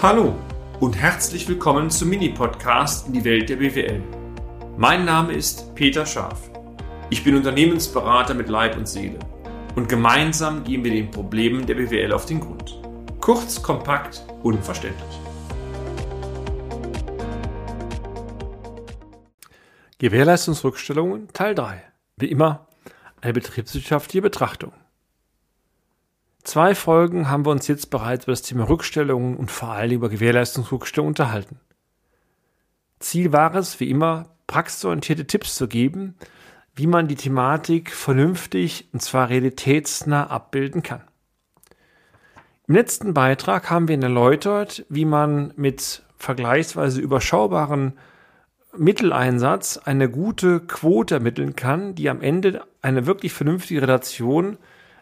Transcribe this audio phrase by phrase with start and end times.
[0.00, 0.36] Hallo
[0.78, 4.00] und herzlich willkommen zum Mini-Podcast in die Welt der BWL.
[4.76, 6.52] Mein Name ist Peter Scharf.
[7.10, 9.18] Ich bin Unternehmensberater mit Leib und Seele
[9.74, 12.80] und gemeinsam gehen wir den Problemen der BWL auf den Grund.
[13.20, 15.20] Kurz, kompakt, unverständlich.
[19.98, 21.82] Gewährleistungsrückstellungen Teil 3.
[22.18, 22.68] Wie immer
[23.20, 24.72] eine betriebswirtschaftliche Betrachtung.
[26.48, 30.08] Zwei Folgen haben wir uns jetzt bereits über das Thema Rückstellungen und vor allem über
[30.08, 31.60] Gewährleistungsrückstellungen unterhalten.
[33.00, 36.14] Ziel war es, wie immer, praxisorientierte Tipps zu geben,
[36.74, 41.02] wie man die Thematik vernünftig und zwar realitätsnah abbilden kann.
[42.66, 47.98] Im letzten Beitrag haben wir erläutert, wie man mit vergleichsweise überschaubaren
[48.74, 54.56] Mitteleinsatz eine gute Quote ermitteln kann, die am Ende eine wirklich vernünftige Relation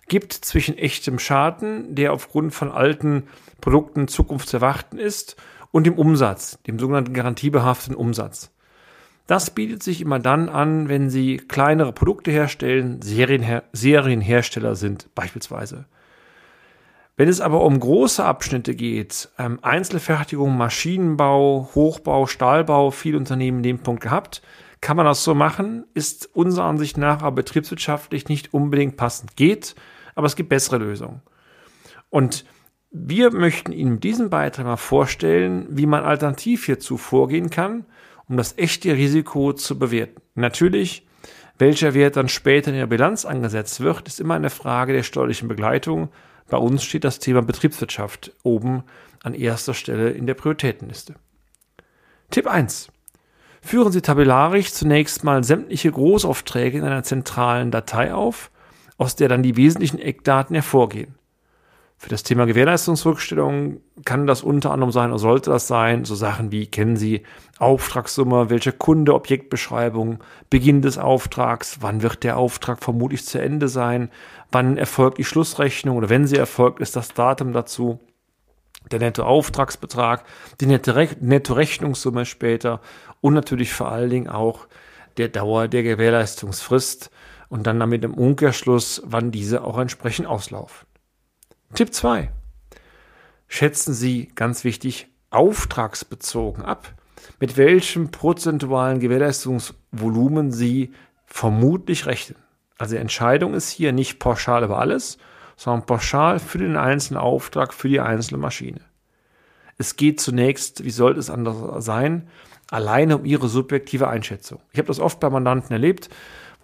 [0.09, 3.25] gibt zwischen echtem Schaden, der aufgrund von alten
[3.61, 5.37] Produkten zukunftserwarten ist,
[5.73, 8.51] und dem Umsatz, dem sogenannten garantiebehafteten Umsatz.
[9.27, 15.85] Das bietet sich immer dann an, wenn Sie kleinere Produkte herstellen, Serienher Serienhersteller sind beispielsweise.
[17.19, 23.63] Wenn es aber um große Abschnitte geht, ähm, Einzelfertigung, Maschinenbau, Hochbau, Stahlbau, viele Unternehmen in
[23.65, 24.43] dem Punkt gehabt,
[24.81, 29.37] kann man das so machen, ist unserer Ansicht nach aber betriebswirtschaftlich nicht unbedingt passend.
[29.37, 29.75] Geht,
[30.17, 31.23] aber es gibt bessere Lösungen.
[32.11, 32.45] Und
[32.91, 37.85] wir möchten Ihnen in diesem Beitrag mal vorstellen, wie man alternativ hierzu vorgehen kann,
[38.29, 40.21] um das echte Risiko zu bewerten.
[40.35, 41.07] Natürlich,
[41.59, 45.49] welcher Wert dann später in der Bilanz angesetzt wird, ist immer eine Frage der steuerlichen
[45.49, 46.09] Begleitung.
[46.49, 48.83] Bei uns steht das Thema Betriebswirtschaft oben
[49.23, 51.15] an erster Stelle in der Prioritätenliste.
[52.31, 52.89] Tipp 1.
[53.61, 58.51] Führen Sie tabellarisch zunächst mal sämtliche Großaufträge in einer zentralen Datei auf
[58.99, 61.15] aus der dann die wesentlichen Eckdaten hervorgehen.
[61.99, 66.53] Für das Thema Gewährleistungsrückstellung kann das unter anderem sein oder sollte das sein, so Sachen
[66.53, 67.23] wie kennen Sie
[67.59, 74.11] Auftragssumme, welcher Kunde, Objektbeschreibung, Beginn des Auftrags, wann wird der Auftrag vermutlich zu Ende sein,
[74.53, 77.99] wann erfolgt die Schlussrechnung oder wenn sie erfolgt, ist das Datum dazu,
[78.93, 80.25] der Nettoauftragsbetrag,
[80.61, 82.83] die Nettorechnungssumme später
[83.23, 84.69] und natürlich vor allen Dingen auch
[85.17, 87.11] der Dauer der Gewährleistungsfrist
[87.49, 90.87] und dann damit im Umkehrschluss, wann diese auch entsprechend auslaufen.
[91.75, 92.31] Tipp 2.
[93.49, 96.95] Schätzen Sie, ganz wichtig, auftragsbezogen ab,
[97.41, 100.93] mit welchem prozentualen Gewährleistungsvolumen Sie
[101.27, 102.39] vermutlich rechnen.
[102.79, 105.19] Also die Entscheidung ist hier nicht pauschal über alles,
[105.57, 108.81] sondern pauschal für den einzelnen Auftrag, für die einzelne Maschine.
[109.79, 112.29] Es geht zunächst, wie sollte es anders sein,
[112.71, 114.61] alleine um Ihre subjektive Einschätzung.
[114.73, 116.09] Ich habe das oft bei Mandanten erlebt,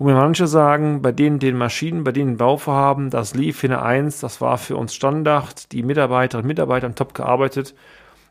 [0.03, 3.85] wo mir manche sagen, bei denen den Maschinen, bei denen Bauvorhaben, das lief in der
[3.85, 7.77] 1, das war für uns Standard, die Mitarbeiterinnen und Mitarbeiter haben top gearbeitet,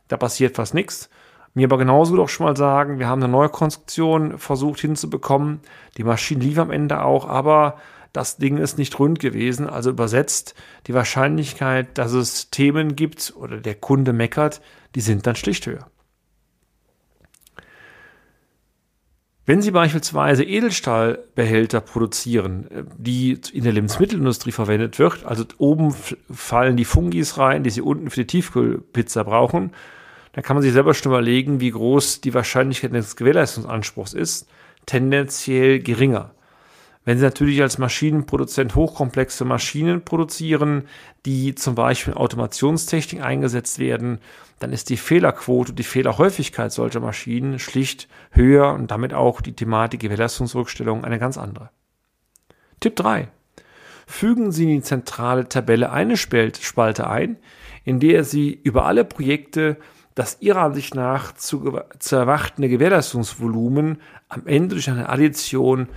[0.10, 1.10] da passiert fast nichts.
[1.54, 5.62] Mir aber genauso doch schon mal sagen, wir haben eine neue Konstruktion versucht hinzubekommen,
[5.96, 7.78] die Maschinen lief am Ende auch, aber
[8.12, 10.56] das Ding ist nicht rund gewesen, also übersetzt
[10.88, 14.60] die Wahrscheinlichkeit, dass es Themen gibt oder der Kunde meckert,
[14.94, 15.88] die sind dann schlicht höher.
[19.46, 25.96] Wenn Sie beispielsweise Edelstahlbehälter produzieren, äh, die in der Lebensmittelindustrie verwendet wird, also oben
[26.32, 29.72] fallen die Fungis rein, die Sie unten für die Tiefkühlpizza brauchen,
[30.34, 34.48] dann kann man sich selber schon überlegen, wie groß die Wahrscheinlichkeit des Gewährleistungsanspruchs ist.
[34.86, 36.32] Tendenziell geringer.
[37.04, 40.88] Wenn Sie natürlich als Maschinenproduzent hochkomplexe Maschinen produzieren,
[41.26, 44.20] die zum Beispiel in Automationstechnik eingesetzt werden,
[44.60, 50.02] dann ist die Fehlerquote, die Fehlerhäufigkeit solcher Maschinen schlicht höher und damit auch die Thematik
[50.02, 51.72] Gewährleistungsrückstellung eine ganz andere.
[52.80, 53.30] Tipp 3.
[54.06, 57.38] Fügen Sie in die zentrale Tabelle eine Spalte ein,
[57.84, 59.78] in der Sie über alle Projekte
[60.14, 65.88] das Ihrer Ansicht nach zu, zu erwartende Gewährleistungsvolumen am Ende durch eine Addition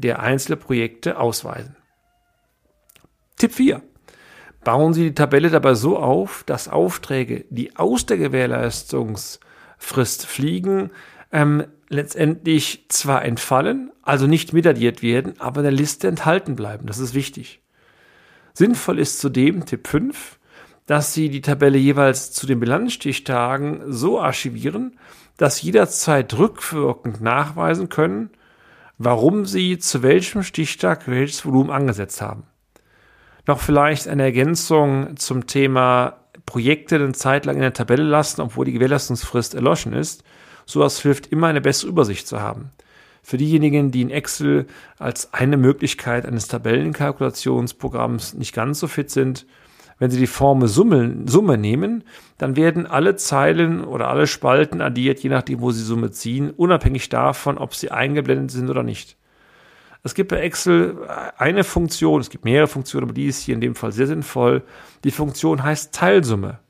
[0.00, 1.76] der einzelnen Projekte ausweisen.
[3.36, 3.82] Tipp 4.
[4.64, 10.90] Bauen Sie die Tabelle dabei so auf, dass Aufträge, die aus der Gewährleistungsfrist fliegen,
[11.32, 16.86] ähm, letztendlich zwar entfallen, also nicht mitaddiert werden, aber in der Liste enthalten bleiben.
[16.86, 17.60] Das ist wichtig.
[18.52, 20.38] Sinnvoll ist zudem Tipp 5,
[20.86, 24.98] dass Sie die Tabelle jeweils zu den Bilanzstichtagen so archivieren,
[25.36, 28.30] dass jederzeit rückwirkend nachweisen können,
[28.98, 32.44] warum Sie zu welchem Stichtag welches Volumen angesetzt haben.
[33.46, 38.66] Noch vielleicht eine Ergänzung zum Thema Projekte eine Zeit lang in der Tabelle lassen, obwohl
[38.66, 40.24] die Gewährleistungsfrist erloschen ist.
[40.66, 42.70] Sowas hilft immer eine bessere Übersicht zu haben.
[43.22, 44.66] Für diejenigen, die in Excel
[44.98, 49.46] als eine Möglichkeit eines Tabellenkalkulationsprogramms nicht ganz so fit sind,
[49.98, 52.04] Wenn Sie die Formel Summe, nehmen,
[52.38, 57.08] dann werden alle Zeilen oder alle Spalten addiert, je nachdem, wo Sie Summe ziehen, unabhängig
[57.08, 59.16] davon, ob sie eingeblendet sind oder nicht.
[60.04, 60.96] Es gibt bei Excel
[61.36, 64.62] eine Funktion, es gibt mehrere Funktionen, aber die ist hier in dem Fall sehr sinnvoll.
[65.02, 66.60] Die Funktion heißt Teilsumme.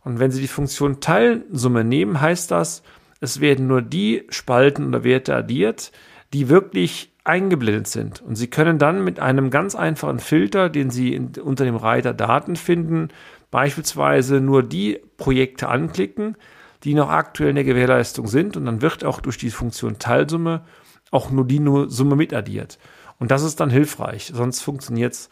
[0.00, 2.82] Und wenn Sie die Funktion Teilsumme nehmen, heißt das,
[3.20, 5.92] es werden nur die Spalten oder Werte addiert,
[6.32, 8.20] die wirklich eingeblendet sind.
[8.22, 12.14] Und Sie können dann mit einem ganz einfachen Filter, den Sie in, unter dem Reiter
[12.14, 13.08] Daten finden,
[13.50, 16.36] beispielsweise nur die Projekte anklicken,
[16.84, 18.56] die noch aktuell in der Gewährleistung sind.
[18.56, 20.62] Und dann wird auch durch die Funktion Teilsumme
[21.10, 22.78] auch nur die Summe mitaddiert.
[23.18, 24.32] Und das ist dann hilfreich.
[24.34, 25.30] Sonst funktioniert es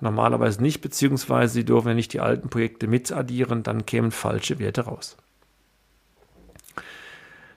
[0.00, 4.82] normalerweise nicht, beziehungsweise Sie dürfen ja nicht die alten Projekte mitaddieren, dann kämen falsche Werte
[4.82, 5.16] raus.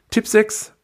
[0.09, 0.74] Tipp 6.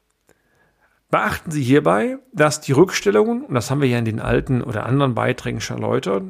[1.11, 4.85] Beachten Sie hierbei, dass die Rückstellungen, und das haben wir ja in den alten oder
[4.85, 6.23] anderen Beiträgen schon erläutert,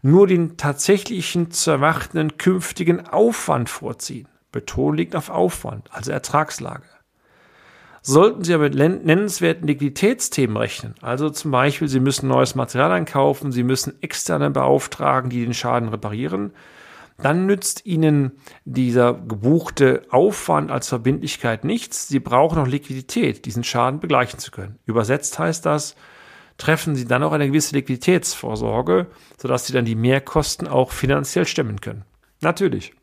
[0.00, 4.28] nur den tatsächlichen zu erwartenden künftigen Aufwand vorziehen.
[4.52, 6.84] Beton liegt auf Aufwand, also Ertragslage.
[8.00, 13.50] Sollten Sie aber mit nennenswerten Liquiditätsthemen rechnen, also zum Beispiel Sie müssen neues Material einkaufen,
[13.50, 16.52] Sie müssen externe beauftragen, die den Schaden reparieren,
[17.20, 18.32] dann nützt Ihnen
[18.64, 22.08] dieser gebuchte Aufwand als Verbindlichkeit nichts.
[22.08, 24.78] Sie brauchen noch Liquidität, diesen Schaden begleichen zu können.
[24.86, 25.96] Übersetzt heißt das,
[26.58, 31.80] treffen Sie dann auch eine gewisse Liquiditätsvorsorge, sodass Sie dann die Mehrkosten auch finanziell stemmen
[31.80, 32.04] können.
[32.40, 32.94] Natürlich.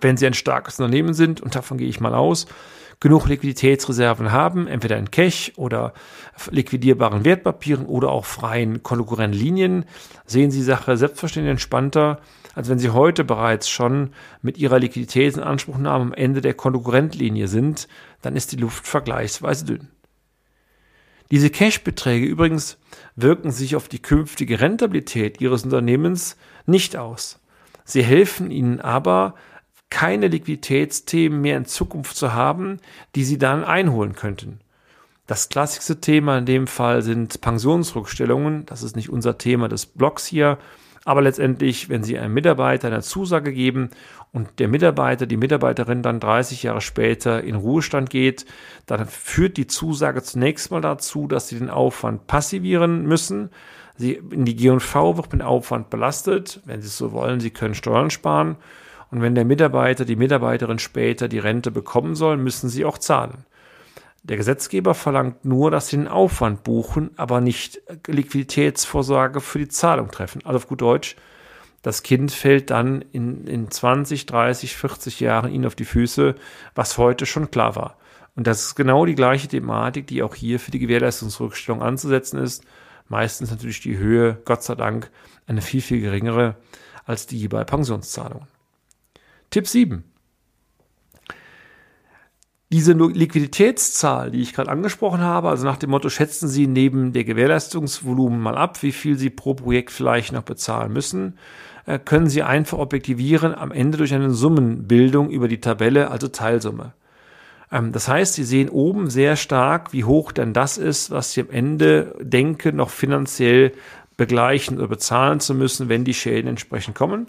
[0.00, 2.46] Wenn Sie ein starkes Unternehmen sind, und davon gehe ich mal aus,
[3.00, 5.92] genug Liquiditätsreserven haben, entweder in Cash oder
[6.50, 9.84] liquidierbaren Wertpapieren oder auch freien Konkurrentlinien,
[10.26, 12.20] sehen Sie die Sache selbstverständlich entspannter,
[12.54, 14.10] als wenn Sie heute bereits schon
[14.42, 17.88] mit Ihrer Liquiditätsanspruchnahme am Ende der Konkurrentlinie sind,
[18.22, 19.88] dann ist die Luft vergleichsweise dünn.
[21.30, 22.78] Diese Cash-Beträge übrigens
[23.16, 26.36] wirken sich auf die künftige Rentabilität Ihres Unternehmens
[26.66, 27.40] nicht aus.
[27.84, 29.34] Sie helfen Ihnen aber,
[29.94, 32.80] keine Liquiditätsthemen mehr in Zukunft zu haben,
[33.14, 34.58] die sie dann einholen könnten.
[35.28, 38.66] Das klassischste Thema in dem Fall sind Pensionsrückstellungen.
[38.66, 40.58] Das ist nicht unser Thema des Blogs hier.
[41.04, 43.90] Aber letztendlich, wenn Sie einem Mitarbeiter eine Zusage geben
[44.32, 48.46] und der Mitarbeiter, die Mitarbeiterin dann 30 Jahre später in Ruhestand geht,
[48.86, 53.50] dann führt die Zusage zunächst mal dazu, dass Sie den Aufwand passivieren müssen.
[53.96, 56.60] Sie, in die G&V wird mit Aufwand belastet.
[56.64, 58.56] Wenn Sie es so wollen, Sie können Steuern sparen.
[59.14, 63.44] Und wenn der Mitarbeiter, die Mitarbeiterin später die Rente bekommen soll, müssen sie auch zahlen.
[64.24, 70.10] Der Gesetzgeber verlangt nur, dass sie den Aufwand buchen, aber nicht Liquiditätsvorsorge für die Zahlung
[70.10, 70.40] treffen.
[70.44, 71.14] Also auf gut Deutsch,
[71.82, 76.34] das Kind fällt dann in, in 20, 30, 40 Jahren ihnen auf die Füße,
[76.74, 77.96] was heute schon klar war.
[78.34, 82.64] Und das ist genau die gleiche Thematik, die auch hier für die Gewährleistungsrückstellung anzusetzen ist.
[83.08, 85.08] Meistens natürlich die Höhe, Gott sei Dank,
[85.46, 86.56] eine viel, viel geringere
[87.06, 88.53] als die bei Pensionszahlungen.
[89.54, 90.02] Tipp 7.
[92.72, 97.22] Diese Liquiditätszahl, die ich gerade angesprochen habe, also nach dem Motto, schätzen Sie neben der
[97.22, 101.38] Gewährleistungsvolumen mal ab, wie viel Sie pro Projekt vielleicht noch bezahlen müssen,
[101.86, 106.92] äh, können Sie einfach objektivieren am Ende durch eine Summenbildung über die Tabelle, also Teilsumme.
[107.70, 111.42] Ähm, das heißt, Sie sehen oben sehr stark, wie hoch denn das ist, was Sie
[111.42, 113.70] am Ende denken, noch finanziell
[114.16, 117.28] begleichen oder bezahlen zu müssen, wenn die Schäden entsprechend kommen.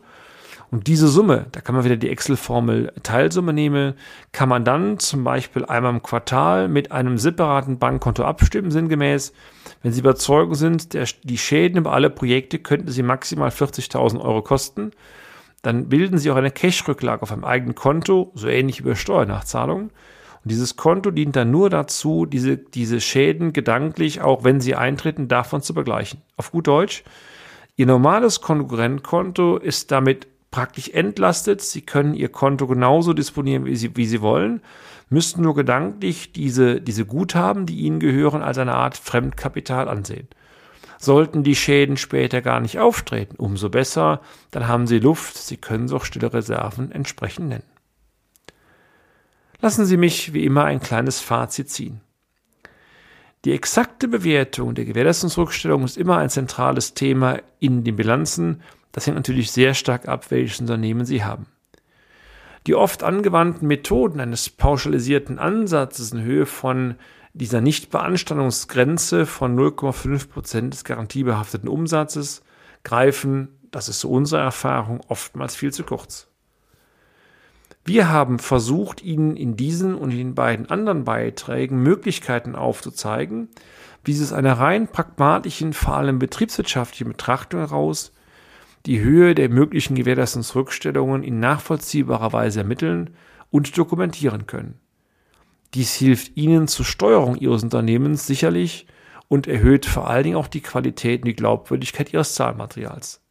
[0.75, 3.93] Und diese Summe, da kann man wieder die Excel-Formel Teilsumme nehmen,
[4.33, 9.31] kann man dann zum Beispiel einmal im Quartal mit einem separaten Bankkonto abstimmen, sinngemäß.
[9.83, 14.41] Wenn Sie überzeugt sind, der, die Schäden über alle Projekte könnten Sie maximal 40.000 Euro
[14.41, 14.91] kosten,
[15.61, 19.91] dann bilden Sie auch eine Cash-Rücklage auf einem eigenen Konto, so ähnlich wie bei Steuernachzahlungen.
[19.91, 25.29] Und dieses Konto dient dann nur dazu, diese, diese Schäden gedanklich, auch wenn sie eintreten,
[25.29, 26.19] davon zu begleichen.
[26.35, 27.05] Auf gut Deutsch,
[27.77, 31.61] Ihr normales Konkurrentkonto ist damit praktisch entlastet.
[31.61, 34.61] Sie können Ihr Konto genauso disponieren, wie Sie, wie Sie wollen,
[35.09, 40.29] müssten nur gedanklich diese, diese Guthaben, die Ihnen gehören, als eine Art Fremdkapital ansehen.
[40.97, 44.21] Sollten die Schäden später gar nicht auftreten, umso besser,
[44.51, 47.69] dann haben Sie Luft, Sie können auch stille Reserven entsprechend nennen.
[49.59, 51.99] Lassen Sie mich wie immer ein kleines Fazit ziehen.
[53.43, 58.61] Die exakte Bewertung der Gewährleistungsrückstellung ist immer ein zentrales Thema in den Bilanzen
[58.95, 61.47] das hängt natürlich sehr stark ab, welches Unternehmen Sie haben.
[62.65, 66.95] Die oft angewandten Methoden eines pauschalisierten Ansatzes in Höhe von
[67.33, 72.41] dieser Nichtbeanstandungsgrenze von 0,5 Prozent des garantiebehafteten Umsatzes
[72.85, 76.29] greifen, das ist so unsere Erfahrung, oftmals viel zu kurz.
[77.83, 83.49] Wir haben versucht, Ihnen in diesen und in den beiden anderen Beiträgen Möglichkeiten aufzuzeigen,
[84.05, 88.13] wie Sie aus einer rein pragmatischen, vor allem betriebswirtschaftlichen Betrachtung heraus
[88.85, 93.15] die Höhe der möglichen Gewährleistungsrückstellungen in nachvollziehbarer Weise ermitteln
[93.49, 94.79] und dokumentieren können.
[95.73, 98.87] Dies hilft Ihnen zur Steuerung Ihres Unternehmens sicherlich
[99.27, 103.21] und erhöht vor allen Dingen auch die Qualität und die Glaubwürdigkeit Ihres Zahlmaterials.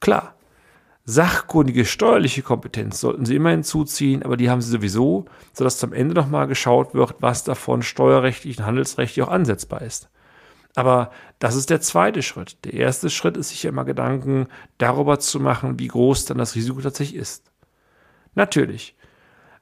[0.00, 0.34] Klar,
[1.04, 6.14] sachkundige steuerliche Kompetenz sollten Sie immer hinzuziehen, aber die haben Sie sowieso, sodass am Ende
[6.14, 10.10] nochmal geschaut wird, was davon steuerrechtlich und handelsrechtlich auch ansetzbar ist.
[10.74, 12.64] Aber das ist der zweite Schritt.
[12.64, 14.46] Der erste Schritt ist sich immer Gedanken
[14.78, 17.50] darüber zu machen, wie groß dann das Risiko tatsächlich ist.
[18.34, 18.96] Natürlich,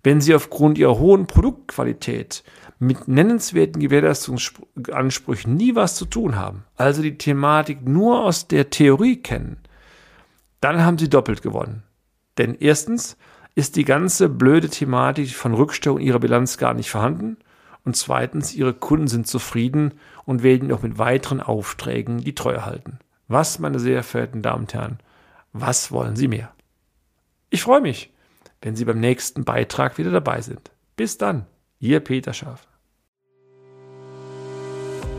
[0.03, 2.45] wenn Sie aufgrund Ihrer hohen Produktqualität
[2.79, 9.17] mit nennenswerten Gewährleistungsansprüchen nie was zu tun haben, also die Thematik nur aus der Theorie
[9.17, 9.59] kennen,
[10.61, 11.83] dann haben Sie doppelt gewonnen.
[12.39, 13.17] Denn erstens
[13.57, 17.37] ist die ganze blöde Thematik von Rückstellung Ihrer Bilanz gar nicht vorhanden
[17.85, 19.95] und zweitens, Ihre Kunden sind zufrieden
[20.25, 22.99] und werden auch mit weiteren Aufträgen die Treue halten.
[23.29, 24.99] Was, meine sehr verehrten Damen und Herren,
[25.53, 26.53] was wollen Sie mehr?
[27.49, 28.13] Ich freue mich,
[28.63, 30.71] wenn Sie beim nächsten Beitrag wieder dabei sind.
[30.97, 31.47] Bis dann,
[31.79, 32.67] Ihr Peter Schaf.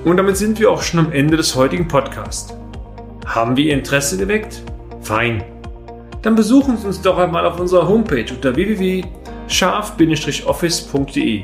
[0.05, 2.53] Und damit sind wir auch schon am Ende des heutigen Podcasts.
[3.25, 4.63] Haben wir Ihr Interesse geweckt?
[5.01, 5.43] Fein.
[6.21, 11.43] Dann besuchen Sie uns doch einmal auf unserer Homepage unter www.scharf-office.de